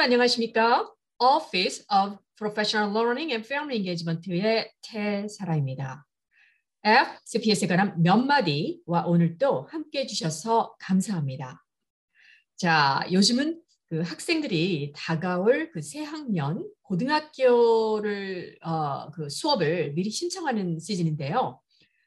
선생님 0.00 0.14
안녕하십니까? 0.14 0.94
Office 1.18 1.84
of 1.92 2.16
Professional 2.38 2.90
Learning 2.90 3.32
and 3.32 3.46
Family 3.46 3.76
Engagement의 3.76 4.72
태사라입니다. 4.80 6.06
FCPS에 6.82 7.66
관한 7.66 8.00
몇 8.00 8.16
마디와 8.16 9.04
오늘 9.06 9.36
또 9.36 9.66
함께 9.70 10.00
해주셔서 10.00 10.76
감사합니다. 10.80 11.62
자, 12.56 13.04
요즘은 13.12 13.60
그 13.90 14.00
학생들이 14.00 14.94
다가올 14.96 15.70
그 15.70 15.82
새 15.82 16.02
학년 16.02 16.66
고등학교를 16.80 18.58
어, 18.62 19.10
그 19.10 19.28
수업을 19.28 19.92
미리 19.92 20.08
신청하는 20.08 20.78
시즌인데요. 20.78 21.60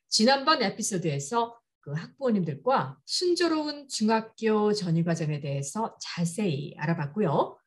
지난번 0.10 0.64
에피소드에서 0.64 1.60
그 1.82 1.92
학부모님들과 1.92 2.98
순조로운 3.06 3.88
중학교 3.88 4.74
전유 4.74 5.04
과정에 5.04 5.40
대해서 5.40 5.96
자세히 6.02 6.74
알아봤고요. 6.80 7.60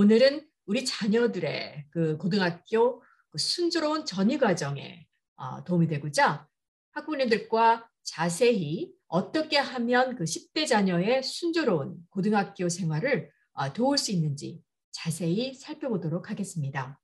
오늘은 0.00 0.46
우리 0.66 0.84
자녀들의 0.84 1.86
그 1.90 2.16
고등학교 2.18 3.02
그 3.30 3.38
순조로운 3.38 4.06
전유 4.06 4.38
과정에 4.38 5.08
어, 5.34 5.64
도움이 5.64 5.88
되고자 5.88 6.46
학부모님들과 6.92 7.90
자세히 8.04 8.92
어떻게 9.08 9.58
하면 9.58 10.14
그 10.14 10.22
10대 10.22 10.68
자녀의 10.68 11.24
순조로운 11.24 11.96
고등학교 12.10 12.68
생활을 12.68 13.28
어, 13.54 13.72
도울 13.72 13.98
수 13.98 14.12
있는지 14.12 14.62
자세히 14.92 15.52
살펴보도록 15.54 16.30
하겠습니다. 16.30 17.00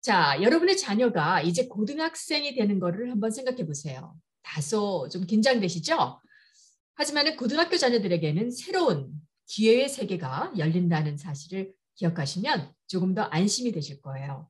자, 0.00 0.40
여러분의 0.40 0.78
자녀가 0.78 1.42
이제 1.42 1.66
고등학생이 1.68 2.54
되는 2.54 2.80
것을 2.80 3.10
한번 3.10 3.30
생각해 3.32 3.66
보세요. 3.66 4.16
다소 4.42 5.10
좀 5.12 5.26
긴장되시죠? 5.26 6.22
하지만 6.94 7.36
고등학교 7.36 7.76
자녀들에게는 7.76 8.50
새로운 8.50 9.12
기회의 9.50 9.88
세계가 9.88 10.52
열린다는 10.56 11.16
사실을 11.16 11.74
기억하시면 11.96 12.72
조금 12.86 13.14
더 13.16 13.22
안심이 13.22 13.72
되실 13.72 14.00
거예요. 14.00 14.48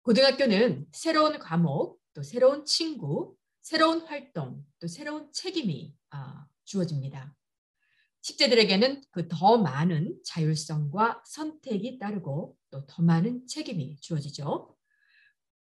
고등학교는 0.00 0.86
새로운 0.92 1.38
과목, 1.38 2.00
또 2.14 2.22
새로운 2.22 2.64
친구, 2.64 3.36
새로운 3.60 4.00
활동, 4.06 4.64
또 4.80 4.88
새로운 4.88 5.30
책임이 5.30 5.94
아, 6.08 6.46
주어집니다. 6.64 7.36
10대들에게는 8.22 9.02
그 9.10 9.28
더 9.28 9.58
많은 9.58 10.18
자율성과 10.24 11.22
선택이 11.26 11.98
따르고 11.98 12.56
또 12.70 12.86
더 12.86 13.02
많은 13.02 13.46
책임이 13.46 13.98
주어지죠. 14.00 14.74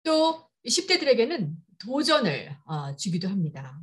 또 0.05 0.50
10대들에게는 0.67 1.55
도전을 1.78 2.56
어, 2.64 2.97
주기도 2.97 3.28
합니다. 3.28 3.78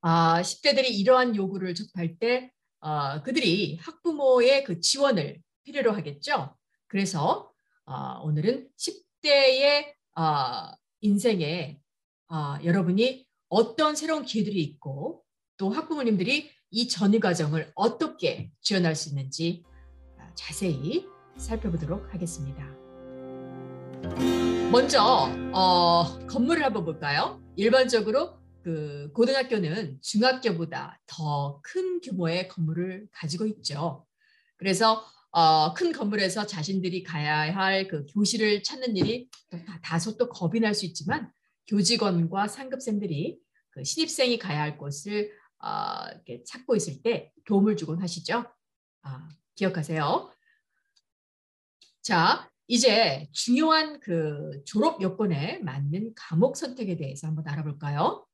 아, 0.00 0.40
10대들이 0.40 0.86
이러한 0.88 1.36
요구를 1.36 1.74
접할 1.74 2.18
때 2.18 2.50
어, 2.80 3.22
그들이 3.22 3.76
학부모의 3.76 4.64
그 4.64 4.80
지원을 4.80 5.40
필요로 5.64 5.92
하겠죠. 5.92 6.56
그래서 6.86 7.50
어, 7.84 8.20
오늘은 8.22 8.68
10대의 8.76 9.92
어, 10.16 10.72
인생에 11.00 11.80
어, 12.30 12.58
여러분이 12.62 13.26
어떤 13.48 13.96
새로운 13.96 14.24
기회들이 14.24 14.60
있고 14.62 15.24
또 15.56 15.70
학부모님들이 15.70 16.50
이 16.70 16.88
전유 16.88 17.20
과정을 17.20 17.72
어떻게 17.74 18.50
지원할 18.60 18.94
수 18.94 19.08
있는지 19.08 19.64
어, 20.18 20.26
자세히 20.34 21.06
살펴보도록 21.36 22.12
하겠습니다. 22.12 22.64
먼저 24.70 25.30
어, 25.52 26.18
건물을 26.26 26.62
한번 26.62 26.84
볼까요? 26.84 27.42
일반적으로 27.56 28.38
그 28.62 29.10
고등학교는 29.14 30.00
중학교보다 30.02 31.00
더 31.06 31.60
큰 31.62 32.00
규모의 32.00 32.48
건물을 32.48 33.08
가지고 33.12 33.46
있죠. 33.46 34.06
그래서 34.56 35.04
어, 35.30 35.74
큰 35.74 35.92
건물에서 35.92 36.46
자신들이 36.46 37.02
가야 37.02 37.54
할 37.54 37.88
그 37.88 38.06
교실을 38.06 38.62
찾는 38.62 38.96
일이 38.96 39.28
다소 39.82 40.16
또 40.16 40.28
겁이 40.28 40.60
날 40.60 40.74
수 40.74 40.86
있지만 40.86 41.30
교직원과 41.68 42.48
상급생들이 42.48 43.38
그 43.70 43.84
신입생이 43.84 44.38
가야 44.38 44.60
할 44.62 44.78
곳을 44.78 45.30
어, 45.62 46.06
이렇게 46.12 46.42
찾고 46.44 46.76
있을 46.76 47.02
때 47.02 47.32
도움을 47.46 47.76
주곤 47.76 48.00
하시죠. 48.02 48.44
아, 49.02 49.28
기억하세요. 49.54 50.32
자, 52.02 52.50
이제 52.66 53.28
중요한 53.32 54.00
그 54.00 54.62
졸업 54.64 55.02
요건에 55.02 55.58
맞는 55.58 56.14
과목 56.16 56.56
선택에 56.56 56.96
대해서 56.96 57.26
한번 57.26 57.46
알아볼까요? 57.48 58.26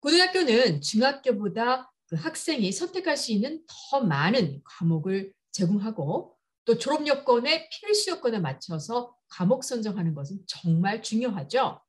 고등학교는 0.00 0.80
중학교보다 0.80 1.92
그 2.06 2.16
학생이 2.16 2.70
선택할 2.72 3.16
수 3.16 3.32
있는 3.32 3.62
더 3.90 4.00
많은 4.00 4.62
과목을 4.64 5.32
제공하고 5.52 6.36
또 6.64 6.78
졸업 6.78 7.06
요건의 7.06 7.68
필수 7.70 8.10
요건에 8.10 8.38
맞춰서 8.38 9.14
과목 9.28 9.64
선정하는 9.64 10.14
것은 10.14 10.40
정말 10.46 11.02
중요하죠. 11.02 11.80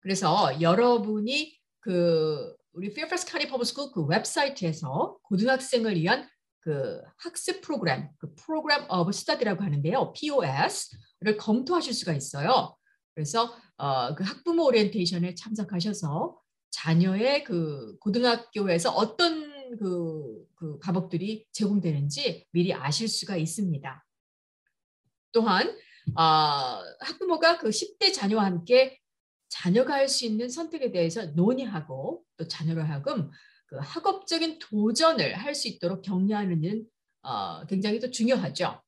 그래서 0.00 0.60
여러분이 0.60 1.58
그 1.80 2.54
우리 2.72 2.92
County 2.94 3.46
Public 3.48 3.70
School 3.70 3.92
그 3.92 4.04
웹사이트에서 4.04 5.18
고등학생을 5.22 5.96
위한 5.96 6.28
그 6.60 7.00
학습 7.18 7.60
프로그램, 7.62 8.10
그 8.18 8.34
프로그램 8.34 8.86
of 8.90 9.08
study라고 9.10 9.62
하는데요. 9.64 10.12
POS를 10.12 11.36
검토하실 11.38 11.94
수가 11.94 12.12
있어요. 12.12 12.76
그래서 13.14 13.54
어, 13.78 14.14
그 14.14 14.24
학부모 14.24 14.64
오리엔테이션에 14.66 15.34
참석하셔서 15.34 16.38
자녀의 16.76 17.42
그 17.44 17.96
고등학교에서 18.00 18.90
어떤 18.90 19.78
그, 19.78 20.46
그 20.54 20.78
과목들이 20.78 21.46
제공되는지 21.52 22.46
미리 22.52 22.74
아실 22.74 23.08
수가 23.08 23.36
있습니다. 23.36 24.04
또한 25.32 25.74
어, 26.14 26.22
학부모가 27.00 27.58
그 27.58 27.70
10대 27.70 28.12
자녀와 28.12 28.44
함께 28.44 29.00
자녀가 29.48 29.94
할 29.94 30.08
수 30.08 30.26
있는 30.26 30.50
선택에 30.50 30.92
대해서 30.92 31.24
논의하고 31.26 32.22
또 32.36 32.46
자녀로 32.46 32.82
하여금 32.82 33.30
그 33.66 33.76
학업적인 33.78 34.58
도전을 34.58 35.34
할 35.34 35.54
수 35.54 35.68
있도록 35.68 36.02
격려하는 36.02 36.62
일은 36.62 36.84
어, 37.22 37.64
굉장히 37.66 38.00
또 38.00 38.10
중요하죠. 38.10 38.82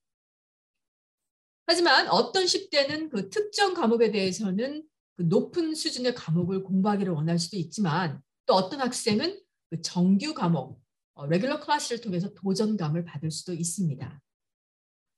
하지만 1.66 2.08
어떤 2.08 2.44
10대는 2.44 3.10
그 3.10 3.30
특정 3.30 3.72
과목에 3.72 4.10
대해서는 4.10 4.84
그 5.18 5.24
높은 5.24 5.74
수준의 5.74 6.14
과목을 6.14 6.62
공부하기를 6.62 7.12
원할 7.12 7.40
수도 7.40 7.56
있지만 7.56 8.22
또 8.46 8.54
어떤 8.54 8.80
학생은 8.80 9.38
그 9.68 9.82
정규 9.82 10.32
과목, 10.32 10.80
어, 11.14 11.26
regular 11.26 11.58
class를 11.60 12.00
통해서 12.00 12.32
도전감을 12.34 13.04
받을 13.04 13.32
수도 13.32 13.52
있습니다. 13.52 14.20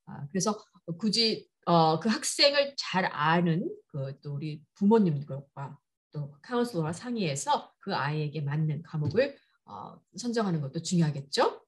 아, 0.07 0.27
그래서 0.29 0.59
굳이 0.97 1.47
어, 1.67 1.99
그 1.99 2.09
학생을 2.09 2.73
잘 2.77 3.05
아는 3.05 3.69
그 3.87 4.19
또 4.23 4.33
우리 4.33 4.63
부모님들과 4.75 5.77
또 6.11 6.35
카운슬러와 6.41 6.93
상의해서 6.93 7.71
그 7.79 7.95
아이에게 7.95 8.41
맞는 8.41 8.81
과목을 8.81 9.37
어, 9.65 9.99
선정하는 10.17 10.61
것도 10.61 10.81
중요하겠죠. 10.81 11.61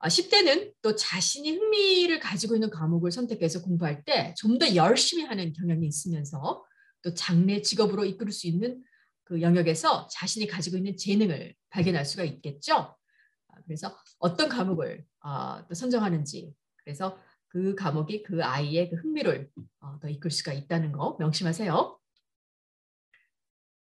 아, 0.00 0.08
10대는 0.08 0.74
또 0.82 0.96
자신이 0.96 1.52
흥미를 1.52 2.18
가지고 2.18 2.54
있는 2.56 2.70
과목을 2.70 3.12
선택해서 3.12 3.62
공부할 3.62 4.04
때 4.04 4.34
좀 4.36 4.58
더 4.58 4.74
열심히 4.74 5.24
하는 5.24 5.52
경향이 5.52 5.86
있으면서 5.86 6.64
또 7.02 7.14
장래 7.14 7.62
직업으로 7.62 8.04
이끌 8.04 8.30
수 8.32 8.46
있는 8.46 8.82
그 9.24 9.42
영역에서 9.42 10.08
자신이 10.10 10.46
가지고 10.46 10.78
있는 10.78 10.96
재능을 10.96 11.54
발견할 11.70 12.04
수가 12.04 12.24
있겠죠. 12.24 12.96
아, 13.48 13.54
그래서 13.64 13.96
어떤 14.18 14.48
과목을 14.48 15.04
어, 15.20 15.66
또 15.68 15.74
선정하는지 15.74 16.54
그래서 16.76 17.18
그 17.48 17.74
과목이 17.74 18.22
그 18.22 18.42
아이의 18.42 18.90
그 18.90 18.96
흥미를 18.96 19.50
어, 19.80 19.98
더 20.00 20.08
이끌 20.08 20.30
수가 20.30 20.52
있다는 20.52 20.92
거 20.92 21.16
명심하세요. 21.18 21.98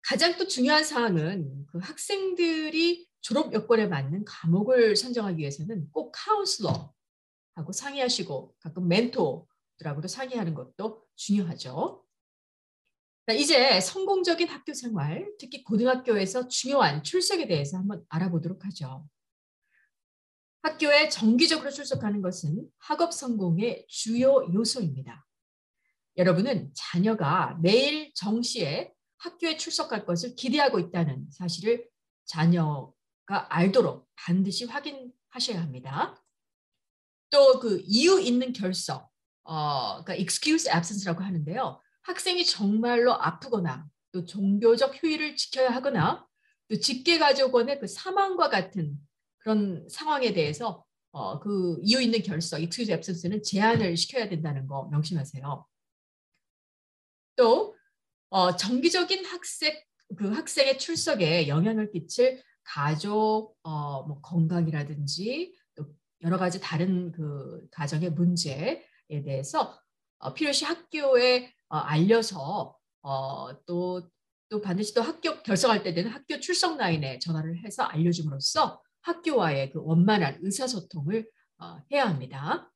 가장 0.01 0.37
또 0.37 0.47
중요한 0.47 0.83
사항은 0.83 1.65
그 1.67 1.79
학생들이 1.79 3.07
졸업 3.21 3.53
여건에 3.53 3.87
맞는 3.87 4.25
과목을 4.25 4.97
선정하기 4.97 5.37
위해서는 5.37 5.89
꼭 5.91 6.11
카운슬러하고 6.13 6.91
상의하시고 7.73 8.55
가끔 8.59 8.87
멘토들하고도 8.89 10.09
상의하는 10.09 10.53
것도 10.53 11.05
중요하죠. 11.15 12.02
이제 13.31 13.79
성공적인 13.79 14.49
학교 14.49 14.73
생활, 14.73 15.31
특히 15.39 15.63
고등학교에서 15.63 16.49
중요한 16.49 17.03
출석에 17.03 17.47
대해서 17.47 17.77
한번 17.77 18.03
알아보도록 18.09 18.65
하죠. 18.65 19.07
학교에 20.61 21.07
정기적으로 21.09 21.69
출석하는 21.71 22.21
것은 22.21 22.67
학업 22.79 23.13
성공의 23.13 23.85
주요 23.87 24.45
요소입니다. 24.53 25.25
여러분은 26.17 26.71
자녀가 26.75 27.57
매일 27.61 28.13
정시에 28.13 28.91
학교에 29.17 29.55
출석할 29.57 30.05
것을 30.05 30.35
기대하고 30.35 30.79
있다는 30.79 31.27
사실을 31.31 31.87
자녀가 32.25 33.47
알도록 33.49 34.09
반드시 34.15 34.65
확인하셔야 34.65 35.61
합니다. 35.61 36.21
또 37.29 37.59
그 37.59 37.81
이유 37.85 38.19
있는 38.19 38.53
결석, 38.53 39.09
어, 39.43 40.03
그러니까 40.03 40.15
excuse 40.15 40.69
absence라고 40.71 41.23
하는데요. 41.23 41.81
학생이 42.03 42.45
정말로 42.45 43.13
아프거나 43.13 43.85
또 44.11 44.25
종교적 44.25 45.01
효의를 45.01 45.35
지켜야 45.35 45.69
하거나 45.69 46.27
또 46.69 46.79
직계 46.79 47.17
가족원의 47.17 47.79
그 47.79 47.87
사망과 47.87 48.49
같은 48.49 48.97
그런 49.39 49.87
상황에 49.89 50.33
대해서 50.33 50.85
어, 51.11 51.39
그 51.39 51.77
이유 51.81 52.01
있는 52.01 52.21
결석, 52.21 52.61
excuse 52.61 52.91
absence는 52.91 53.43
제한을 53.43 53.95
시켜야 53.97 54.27
된다는 54.27 54.67
거 54.67 54.87
명심하세요. 54.91 55.65
또 57.35 57.75
어, 58.29 58.55
정기적인 58.55 59.25
학생 59.25 59.73
그 60.17 60.31
학생의 60.31 60.79
출석에 60.79 61.47
영향을 61.47 61.91
끼칠 61.91 62.43
가족 62.63 63.55
어, 63.63 64.03
뭐 64.03 64.21
건강이라든지 64.21 65.55
또 65.75 65.85
여러 66.21 66.37
가지 66.37 66.59
다른 66.59 67.11
그 67.11 67.67
가정의 67.71 68.11
문제에 68.11 68.83
대해서 69.07 69.79
어, 70.17 70.33
필요시 70.33 70.65
학교에 70.65 71.53
어, 71.69 71.77
알려서 71.77 72.75
어, 73.01 73.65
또, 73.65 74.09
또 74.49 74.61
반드시 74.61 74.93
또 74.93 75.01
학교 75.01 75.41
결석할 75.43 75.83
때 75.83 75.93
되는 75.93 76.11
학교 76.11 76.39
출석 76.39 76.77
라인에 76.77 77.19
전화를 77.19 77.63
해서 77.63 77.83
알려줌으로써 77.83 78.81
학교와의 79.01 79.71
그 79.71 79.81
원만한 79.83 80.39
의사소통을 80.41 81.29
어, 81.59 81.77
해야 81.91 82.07
합니다. 82.07 82.71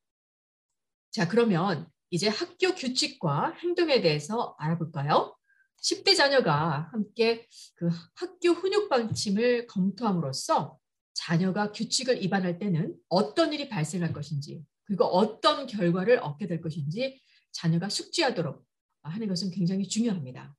자, 1.10 1.26
그러면 1.28 1.88
이제 2.10 2.28
학교 2.28 2.74
규칙과 2.74 3.54
행동에 3.62 4.00
대해서 4.00 4.54
알아볼까요? 4.58 5.34
10대 5.82 6.16
자녀가 6.16 6.88
함께 6.92 7.46
그 7.76 7.88
학교 8.14 8.50
훈육 8.50 8.88
방침을 8.88 9.66
검토함으로써 9.66 10.78
자녀가 11.14 11.72
규칙을 11.72 12.20
위반할 12.20 12.58
때는 12.58 12.96
어떤 13.08 13.52
일이 13.52 13.68
발생할 13.68 14.12
것인지 14.12 14.64
그리고 14.84 15.04
어떤 15.04 15.66
결과를 15.66 16.18
얻게 16.18 16.46
될 16.46 16.60
것인지 16.60 17.20
자녀가 17.52 17.88
숙지하도록 17.88 18.64
하는 19.08 19.28
것은 19.28 19.50
굉장히 19.50 19.88
중요합니다. 19.88 20.54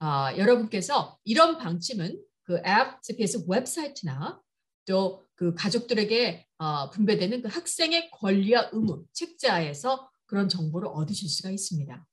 아, 0.00 0.36
여러분께서 0.36 1.18
이런 1.24 1.58
방침은 1.58 2.22
그 2.44 2.56
앱, 2.58 3.02
CPS 3.02 3.44
웹사이트나 3.48 4.40
또 4.86 5.28
그 5.38 5.54
가족들에게 5.54 6.46
어, 6.58 6.90
분배되는 6.90 7.42
그 7.42 7.48
학생의 7.48 8.10
권리와 8.10 8.70
의무 8.72 9.04
책자에서 9.12 10.10
그런 10.26 10.48
정보를 10.48 10.88
얻으실 10.88 11.28
수가 11.28 11.50
있습니다. 11.50 12.04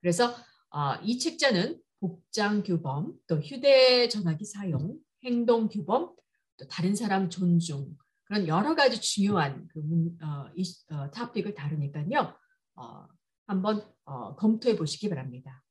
그래서 0.00 0.34
어, 0.70 0.94
이 1.04 1.18
책자는 1.18 1.78
복장 2.00 2.62
규범, 2.62 3.12
또 3.26 3.40
휴대전화기 3.40 4.46
사용, 4.46 4.98
행동 5.22 5.68
규범, 5.68 6.14
또 6.56 6.66
다른 6.66 6.94
사람 6.94 7.28
존중 7.28 7.94
그런 8.24 8.48
여러 8.48 8.74
가지 8.74 8.98
중요한 9.02 9.68
그 9.68 9.80
어, 10.22 10.50
이 10.56 10.64
어, 10.90 11.10
토픽을 11.10 11.54
다루니까요. 11.54 12.34
어, 12.76 13.06
한번 13.46 13.82
어, 14.04 14.36
검토해 14.36 14.76
보시기 14.76 15.08
바랍니다. 15.08 15.62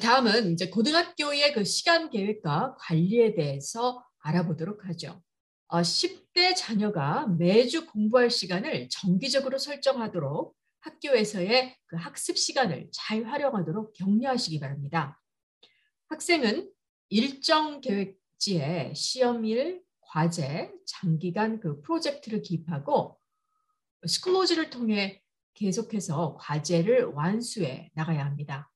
다음은 0.00 0.52
이제 0.52 0.70
고등학교의 0.70 1.52
그 1.52 1.64
시간 1.64 2.10
계획과 2.10 2.76
관리에 2.78 3.34
대해서 3.34 4.04
알아보도록 4.20 4.84
하죠. 4.86 5.22
어, 5.68 5.80
10대 5.80 6.54
자녀가 6.56 7.26
매주 7.26 7.86
공부할 7.86 8.30
시간을 8.30 8.88
정기적으로 8.88 9.58
설정하도록 9.58 10.56
학교에서의 10.80 11.76
그 11.86 11.96
학습 11.96 12.38
시간을 12.38 12.88
잘 12.92 13.24
활용하도록 13.24 13.92
격려하시기 13.94 14.60
바랍니다. 14.60 15.20
학생은 16.08 16.70
일정 17.08 17.80
계획지에 17.80 18.94
시험일, 18.94 19.82
과제, 20.00 20.72
장기간 20.86 21.60
그 21.60 21.80
프로젝트를 21.82 22.42
기입하고 22.42 23.18
스클로즈를 24.06 24.70
통해 24.70 25.22
계속해서 25.54 26.36
과제를 26.38 27.04
완수해 27.14 27.90
나가야 27.94 28.24
합니다. 28.24 28.70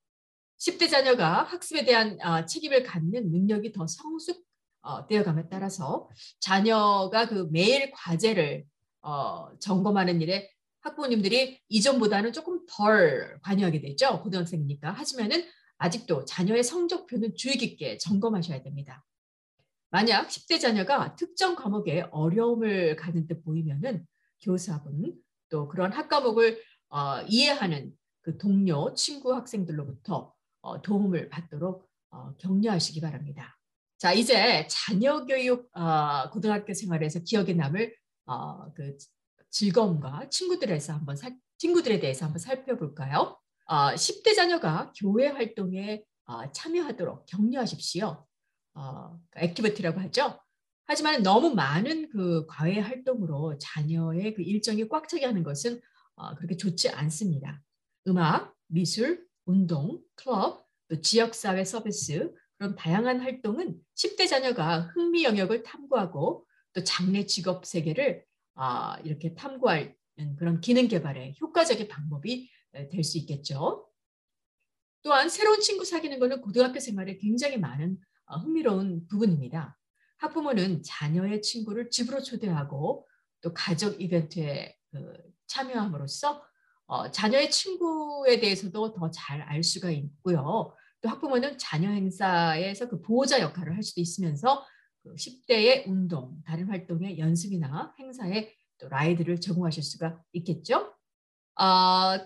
10대 0.59 0.91
자녀가 0.91 1.43
학습에 1.43 1.85
대한 1.85 2.19
어, 2.23 2.44
책임을 2.47 2.82
갖는 2.85 3.31
능력이 3.31 3.73
더 3.73 3.87
성숙되어 3.87 5.25
감에 5.25 5.49
따라서 5.50 6.09
자녀가 6.41 7.26
그 7.29 7.49
매일 7.50 7.91
과제를 7.91 8.65
어, 9.03 9.50
점검하는 9.59 10.23
일에 10.23 10.50
학부모님들이 10.81 11.61
이전보다는 11.69 12.32
조금 12.32 12.61
덜 12.67 13.38
관여하게 13.43 13.81
되죠. 13.81 14.23
고등학생이니까. 14.23 14.93
하지만은 14.93 15.44
아직도 15.79 16.25
자녀의 16.25 16.62
성적표는 16.62 17.35
주의 17.37 17.56
깊게 17.56 17.99
점검하셔야 17.99 18.62
됩니다. 18.62 19.05
만약 19.91 20.29
10대 20.29 20.61
자녀가 20.61 21.15
특정 21.17 21.55
과목에 21.55 22.06
어려움을 22.11 22.97
가진 22.97 23.26
듯 23.26 23.44
보이면은 23.44 24.06
교사분 24.43 25.15
또 25.55 25.69
그런 25.69 25.93
학과목을 25.93 26.61
어, 26.89 27.21
이해하는 27.29 27.93
그 28.23 28.37
동료, 28.39 28.93
친구, 28.95 29.33
학생들로부터 29.37 30.35
어, 30.62 30.83
도움을 30.83 31.29
받도록 31.29 31.89
어, 32.11 32.35
격려하시기 32.39 33.01
바랍니다. 33.01 33.56
자, 33.97 34.12
이제 34.12 34.67
자녀 34.69 35.25
교육 35.25 35.71
어, 35.77 36.29
고등학교 36.31 36.75
생활에서 36.75 37.21
기억에 37.21 37.53
남을 37.53 37.95
어, 38.27 38.73
그 38.75 38.97
즐거움과 39.51 40.29
친구들에서 40.29 40.95
한번 40.95 41.15
살, 41.15 41.37
친구들에 41.59 42.00
대해서 42.00 42.25
한번 42.25 42.41
살펴볼까요? 42.41 43.39
어, 43.67 43.95
10대 43.95 44.35
자녀가 44.35 44.93
교회 44.99 45.29
활동에 45.29 46.03
어, 46.27 46.50
참여하도록 46.50 47.27
격려하십시오. 47.27 48.27
어, 48.75 49.21
activity라고 49.37 50.00
하죠. 50.00 50.41
하지만 50.87 51.23
너무 51.23 51.55
많은 51.55 52.11
그 52.11 52.47
과외 52.47 52.79
활동으로 52.79 53.59
자녀의 53.59 54.35
그 54.35 54.43
일정이 54.43 54.89
꽉 54.89 55.09
차게 55.09 55.25
하는 55.25 55.43
것은 55.43 55.81
어, 56.17 56.35
그렇게 56.37 56.57
좋지 56.57 56.91
않습니다. 56.91 57.63
음악, 58.07 58.55
미술, 58.69 59.27
운동, 59.47 60.01
클럽, 60.15 60.67
또 60.89 61.01
지역사회 61.01 61.65
서비스 61.65 62.33
그런 62.59 62.77
다양한 62.77 63.21
활동은 63.21 63.81
10대 63.97 64.29
자녀가 64.29 64.83
흥미 64.95 65.25
영역을 65.25 65.63
탐구하고 65.63 66.47
또 66.75 66.85
장래 66.85 67.27
직업 67.27 67.65
세계를 67.67 68.25
아, 68.55 68.99
이렇게 69.05 69.35
탐구할 69.35 69.97
그런 70.39 70.61
기능 70.61 70.87
개발에 70.89 71.35
효과적인 71.41 71.89
방법이 71.89 72.51
될 72.73 73.05
수 73.05 73.19
있겠죠. 73.19 73.89
또한 75.03 75.29
새로운 75.29 75.61
친구 75.61 75.85
사귀는 75.85 76.19
것은 76.19 76.41
고등학교 76.41 76.81
생활에 76.81 77.19
굉장히 77.19 77.59
많은 77.59 77.99
어, 78.27 78.39
흥미로운 78.39 79.07
부분입니다. 79.07 79.79
학부모는 80.25 80.82
자녀의 80.82 81.43
친구를 81.43 81.91
집으로 81.91 82.23
초대하고 82.23 83.06
또 83.41 83.55
가족 83.55 84.00
이벤트에 84.00 84.76
그 84.91 85.12
참여함으로써 85.47 86.43
어, 86.87 87.11
자녀의 87.11 87.50
친구에 87.50 88.41
대해서도 88.41 88.93
더 88.94 89.11
잘 89.11 89.43
알 89.43 89.62
수가 89.62 89.91
있고요. 89.91 90.75
또 91.00 91.09
학부모는 91.09 91.59
자녀 91.59 91.91
행사에서 91.91 92.88
그 92.88 93.00
보호자 93.00 93.41
역할을 93.41 93.75
할 93.76 93.82
수도 93.82 94.00
있으면서 94.00 94.65
그 95.03 95.15
10대의 95.15 95.87
운동, 95.87 96.43
다른 96.47 96.69
활동의 96.69 97.19
연습이나 97.19 97.94
행사에 97.99 98.52
또 98.78 98.88
라이드를 98.88 99.40
제공하실 99.40 99.83
수가 99.83 100.23
있겠죠. 100.33 100.95
아, 101.57 102.19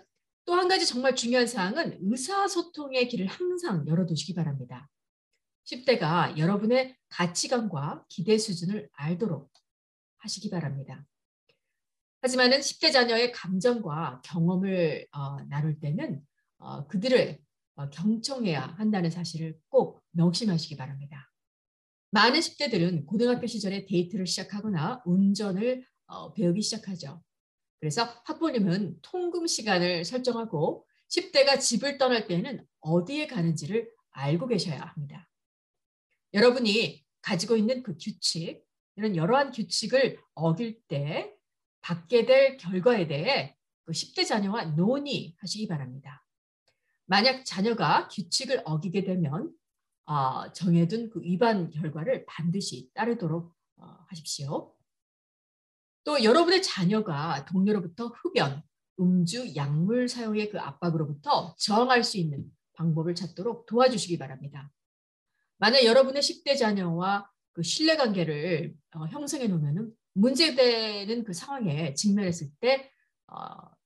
또 0.44 0.54
한 0.54 0.66
가지 0.68 0.86
정말 0.86 1.14
중요한 1.14 1.46
사항은 1.46 1.98
의사소통의 2.00 3.08
길을 3.08 3.26
항상 3.26 3.86
열어두시기 3.86 4.34
바랍니다. 4.34 4.88
10대가 5.70 6.36
여러분의 6.38 6.96
가치관과 7.10 8.06
기대 8.08 8.38
수준을 8.38 8.88
알도록 8.92 9.50
하시기 10.18 10.50
바랍니다. 10.50 11.04
하지만은 12.22 12.58
10대 12.58 12.92
자녀의 12.92 13.32
감정과 13.32 14.22
경험을 14.24 15.06
어, 15.12 15.40
나눌 15.44 15.78
때는 15.78 16.20
어, 16.58 16.86
그들을 16.86 17.38
어, 17.76 17.90
경청해야 17.90 18.74
한다는 18.78 19.10
사실을 19.10 19.56
꼭 19.68 20.02
명심하시기 20.12 20.76
바랍니다. 20.76 21.30
많은 22.10 22.40
10대들은 22.40 23.06
고등학교 23.06 23.46
시절에 23.46 23.84
데이트를 23.84 24.26
시작하거나 24.26 25.02
운전을 25.04 25.86
어, 26.06 26.32
배우기 26.32 26.62
시작하죠. 26.62 27.22
그래서 27.78 28.04
학부모님은 28.24 28.98
통금 29.02 29.46
시간을 29.46 30.04
설정하고 30.04 30.86
10대가 31.08 31.60
집을 31.60 31.98
떠날 31.98 32.26
때는 32.26 32.66
어디에 32.80 33.28
가는지를 33.28 33.88
알고 34.10 34.48
계셔야 34.48 34.80
합니다. 34.80 35.27
여러분이 36.34 37.04
가지고 37.22 37.56
있는 37.56 37.82
그 37.82 37.96
규칙, 37.98 38.64
이런 38.96 39.16
여러한 39.16 39.52
규칙을 39.52 40.18
어길 40.34 40.80
때 40.88 41.34
받게 41.82 42.26
될 42.26 42.56
결과에 42.56 43.06
대해 43.06 43.56
그 43.84 43.92
10대 43.92 44.26
자녀와 44.26 44.64
논의하시기 44.76 45.68
바랍니다. 45.68 46.26
만약 47.06 47.44
자녀가 47.44 48.08
규칙을 48.08 48.62
어기게 48.64 49.04
되면 49.04 49.52
어, 50.04 50.52
정해둔 50.52 51.10
그 51.10 51.20
위반 51.22 51.70
결과를 51.70 52.26
반드시 52.26 52.90
따르도록 52.92 53.54
어, 53.76 53.86
하십시오. 54.08 54.74
또 56.04 56.22
여러분의 56.24 56.62
자녀가 56.62 57.44
동료로부터 57.44 58.08
흡연, 58.08 58.62
음주, 58.98 59.54
약물 59.54 60.08
사용의 60.08 60.50
그 60.50 60.58
압박으로부터 60.58 61.54
저항할 61.58 62.02
수 62.02 62.18
있는 62.18 62.50
방법을 62.72 63.14
찾도록 63.14 63.66
도와주시기 63.66 64.18
바랍니다. 64.18 64.70
만약 65.58 65.84
여러분의 65.84 66.22
10대 66.22 66.56
자녀와 66.56 67.30
그 67.52 67.62
신뢰관계를 67.62 68.74
어, 68.94 69.06
형성해 69.06 69.48
놓으면 69.48 69.92
문제되는 70.14 71.24
그 71.24 71.32
상황에 71.32 71.94
직면했을 71.94 72.48
때 72.60 72.90
어, 73.26 73.36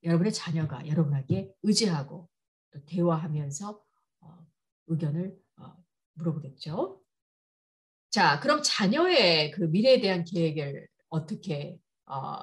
여러분의 0.05 0.33
자녀가 0.33 0.87
여러분에게 0.87 1.53
의지하고 1.63 2.29
또 2.73 2.85
대화하면서 2.87 3.83
어, 4.21 4.47
의견을 4.87 5.37
어, 5.57 5.75
물어보겠죠. 6.15 7.01
자, 8.11 8.41
그럼 8.41 8.61
자녀의 8.63 9.53
그 9.53 9.63
미래에 9.63 10.01
대한 10.01 10.25
계획을 10.25 10.87
어떻게 11.09 11.79
어, 12.07 12.37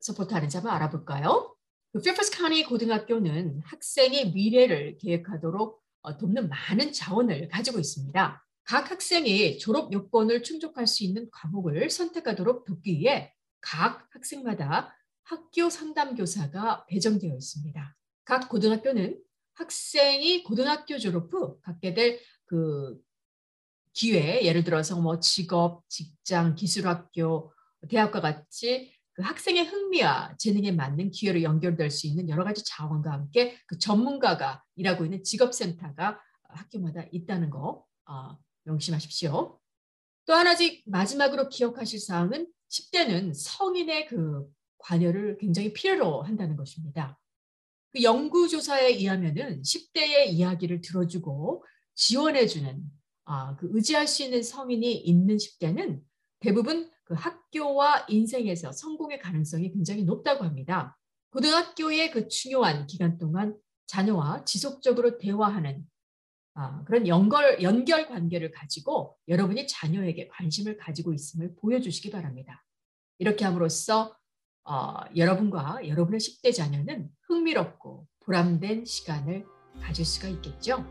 support하는지 0.00 0.58
한번 0.58 0.74
알아볼까요? 0.74 1.56
그 1.92 2.02
페어팩스 2.02 2.36
카운티 2.36 2.64
고등학교는 2.64 3.62
학생의 3.64 4.32
미래를 4.32 4.98
계획하도록 4.98 5.82
어, 6.02 6.18
돕는 6.18 6.50
많은 6.50 6.92
자원을 6.92 7.48
가지고 7.48 7.78
있습니다. 7.78 8.45
각 8.66 8.90
학생이 8.90 9.58
졸업 9.58 9.92
요건을 9.92 10.42
충족할 10.42 10.86
수 10.86 11.04
있는 11.04 11.28
과목을 11.30 11.88
선택하도록 11.88 12.64
돕기 12.64 12.98
위해 12.98 13.32
각 13.60 14.08
학생마다 14.14 14.94
학교 15.22 15.70
상담교사가 15.70 16.86
배정되어 16.86 17.34
있습니다. 17.34 17.96
각 18.24 18.48
고등학교는 18.48 19.20
학생이 19.54 20.42
고등학교 20.42 20.98
졸업 20.98 21.32
후 21.32 21.58
갖게 21.60 21.94
될 21.94 22.20
그 22.46 22.98
기회, 23.92 24.44
예를 24.44 24.64
들어서 24.64 25.00
뭐 25.00 25.20
직업, 25.20 25.88
직장, 25.88 26.54
기술학교, 26.54 27.52
대학과 27.88 28.20
같이 28.20 28.92
그 29.12 29.22
학생의 29.22 29.64
흥미와 29.64 30.36
재능에 30.38 30.72
맞는 30.72 31.10
기회로 31.10 31.42
연결될 31.42 31.90
수 31.90 32.06
있는 32.06 32.28
여러 32.28 32.44
가지 32.44 32.62
자원과 32.64 33.10
함께 33.10 33.56
그 33.66 33.78
전문가가 33.78 34.62
일하고 34.74 35.04
있는 35.04 35.24
직업센터가 35.24 36.20
학교마다 36.48 37.04
있다는 37.10 37.50
거 37.50 37.84
어, 38.06 38.38
명심하십시오. 38.66 39.58
또 40.26 40.34
하나씩 40.34 40.82
마지막으로 40.86 41.48
기억하실 41.48 42.00
사항은 42.00 42.46
10대는 42.68 43.32
성인의 43.34 44.06
그 44.08 44.46
관여를 44.78 45.38
굉장히 45.38 45.72
필요로 45.72 46.22
한다는 46.22 46.56
것입니다. 46.56 47.18
그 47.92 48.02
연구조사에 48.02 48.88
의하면은 48.88 49.62
10대의 49.62 50.28
이야기를 50.28 50.80
들어주고 50.80 51.64
지원해주는 51.94 52.82
아, 53.24 53.56
그 53.56 53.68
의지할 53.72 54.06
수 54.06 54.22
있는 54.22 54.42
성인이 54.42 54.92
있는 54.92 55.36
10대는 55.36 56.02
대부분 56.40 56.90
그 57.04 57.14
학교와 57.14 58.06
인생에서 58.08 58.72
성공의 58.72 59.20
가능성이 59.20 59.72
굉장히 59.72 60.04
높다고 60.04 60.44
합니다. 60.44 60.98
고등학교의 61.30 62.10
그 62.10 62.28
중요한 62.28 62.86
기간 62.86 63.18
동안 63.18 63.56
자녀와 63.86 64.44
지속적으로 64.44 65.18
대화하는 65.18 65.78
아, 65.78 65.95
그런 66.86 67.06
연결, 67.06 67.62
연결 67.62 68.08
관계를 68.08 68.50
가지고 68.50 69.16
여러분이 69.28 69.66
자녀에게 69.66 70.28
관심을 70.28 70.78
가지고 70.78 71.12
있음을 71.12 71.54
보여주시기 71.56 72.10
바랍니다. 72.10 72.64
이렇게 73.18 73.44
함으로써 73.44 74.16
어, 74.64 74.94
여러분과 75.14 75.86
여러분의 75.86 76.18
10대 76.18 76.54
자녀는 76.54 77.08
흥미롭고 77.28 78.06
보람된 78.20 78.84
시간을 78.84 79.46
가질 79.80 80.04
수가 80.04 80.28
있겠죠. 80.28 80.84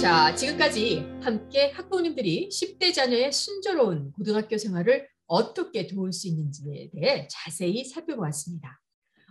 자, 0.00 0.34
지금까지 0.34 1.00
함께 1.22 1.70
학부모님들이 1.72 2.48
10대 2.48 2.92
자녀의 2.92 3.32
순조로운 3.32 4.12
고등학교 4.12 4.58
생활을 4.58 5.08
어떻게 5.26 5.86
도울 5.86 6.12
수 6.12 6.26
있는지에 6.26 6.90
대해 6.90 7.28
자세히 7.30 7.84
살펴보았습니다. 7.84 8.80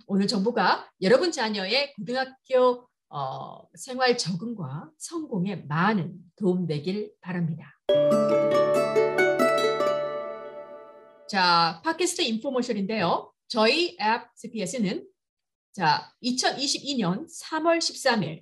오늘 0.06 0.28
정보가 0.28 0.90
여러분 1.02 1.32
자녀의 1.32 1.94
고등학교 1.96 2.88
어, 3.10 3.68
생활 3.76 4.18
적응과 4.18 4.92
성공에 4.98 5.58
많은 5.68 6.18
도움 6.36 6.68
되길 6.68 7.14
바랍니다. 7.22 7.74
자, 11.30 11.82
팟캐스트 11.84 12.22
인포모션인데요. 12.22 13.34
저희 13.48 13.98
앱 14.02 14.30
CPS는 14.36 15.08
자, 15.74 16.12
2022년 16.24 17.28
3월 17.28 17.78
13일 17.78 18.42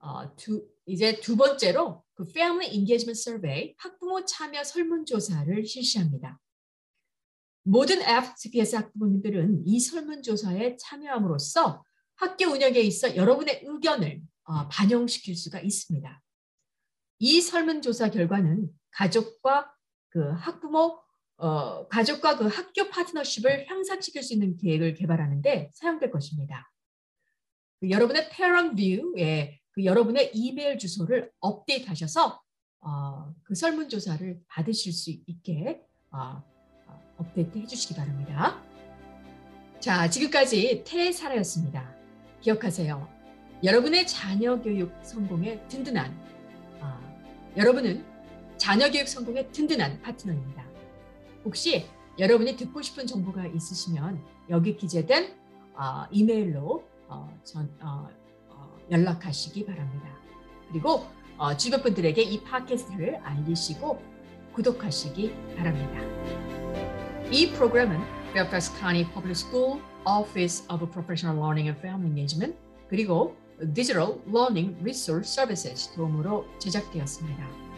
어, 0.00 0.34
두, 0.36 0.66
이제 0.86 1.18
두 1.20 1.36
번째로 1.36 2.04
그 2.14 2.24
Family 2.28 2.74
Engagement 2.74 3.18
Survey 3.18 3.74
학부모 3.78 4.24
참여 4.24 4.64
설문조사를 4.64 5.64
실시합니다. 5.66 6.38
모든 7.62 8.02
앱 8.02 8.36
CPS 8.36 8.76
학부모님들은 8.76 9.66
이 9.66 9.80
설문조사에 9.80 10.76
참여함으로써 10.76 11.82
학교 12.16 12.46
운영에 12.46 12.78
있어 12.80 13.16
여러분의 13.16 13.62
의견을 13.64 14.22
어, 14.44 14.68
반영시킬 14.68 15.36
수가 15.36 15.60
있습니다. 15.60 16.22
이 17.18 17.40
설문조사 17.40 18.10
결과는 18.10 18.68
가족과 18.90 19.72
그 20.10 20.30
학부모 20.32 20.98
어, 21.36 21.88
가족과 21.88 22.36
그 22.36 22.46
학교 22.46 22.88
파트너십을 22.88 23.68
향상시킬 23.68 24.22
수 24.22 24.34
있는 24.34 24.56
계획을 24.56 24.94
개발하는데 24.94 25.70
사용될 25.74 26.10
것입니다. 26.10 26.70
그 27.80 27.90
여러분의 27.90 28.30
Parent 28.30 28.76
View에 28.76 29.60
그 29.72 29.84
여러분의 29.84 30.30
이메일 30.34 30.78
주소를 30.78 31.32
업데이트하셔서 31.40 32.40
어, 32.80 33.34
그 33.42 33.54
설문조사를 33.54 34.40
받으실 34.46 34.92
수 34.92 35.10
있게 35.10 35.82
어, 36.10 36.42
어 36.86 37.14
업데이트 37.16 37.58
해주시기 37.58 37.94
바랍니다. 37.94 38.62
자, 39.80 40.08
지금까지 40.08 40.84
태사라였습니다. 40.86 41.93
기억하세요. 42.44 43.08
여러분의 43.64 44.06
자녀 44.06 44.60
교육 44.60 44.92
성공에 45.02 45.66
든든한 45.68 46.14
어, 46.80 47.54
여러분은 47.56 48.04
자녀 48.58 48.90
교육 48.90 49.08
성공에 49.08 49.48
든든한 49.48 50.02
파트너입니다. 50.02 50.62
혹시 51.44 51.86
여러분이 52.18 52.56
듣고 52.56 52.82
싶은 52.82 53.06
정보가 53.06 53.46
있으시면 53.46 54.22
여기 54.50 54.76
기재된 54.76 55.34
어, 55.74 56.04
이메일로 56.10 56.84
어, 57.08 57.40
전, 57.44 57.74
어, 57.80 58.08
어 58.50 58.78
연락하시기 58.90 59.64
바랍니다. 59.64 60.08
그리고 60.68 61.06
어, 61.38 61.56
주변 61.56 61.82
분들에게 61.82 62.20
이 62.22 62.42
팟캐스트를 62.44 63.16
알리시고 63.24 64.02
구독하시기 64.52 65.34
바랍니다. 65.56 65.98
이 67.30 67.50
프로그램은 67.52 67.98
Fairfax 68.32 68.78
County 68.78 69.10
Public 69.12 69.32
School 69.32 69.80
Office 70.05 70.63
of 70.69 70.79
Professional 70.91 71.35
Learning 71.35 71.67
and 71.69 71.77
Family 71.79 72.07
Engagement 72.07 72.55
그리고 72.89 73.35
Digital 73.73 74.19
Learning 74.27 74.75
Resource 74.81 75.29
Services 75.29 75.91
도움으로 75.95 76.45
제작되었습니다. 76.59 77.69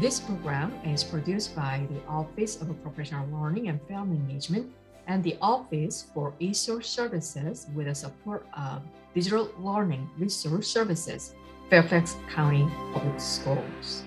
This 0.00 0.20
program 0.20 0.72
is 0.84 1.02
produced 1.02 1.56
by 1.56 1.86
the 1.88 2.00
Office 2.06 2.60
of 2.60 2.70
Professional 2.82 3.26
Learning 3.32 3.68
and 3.68 3.80
Family 3.88 4.16
Engagement 4.16 4.70
and 5.08 5.24
the 5.24 5.36
Office 5.40 6.06
for 6.14 6.34
Resource 6.40 6.88
Services 6.88 7.66
with 7.74 7.86
the 7.86 7.94
support 7.94 8.46
of 8.52 8.82
Digital 9.14 9.48
Learning 9.58 10.08
Resource 10.18 10.68
Services, 10.68 11.34
Fairfax 11.70 12.16
County 12.28 12.68
Public 12.92 13.18
Schools. 13.18 14.04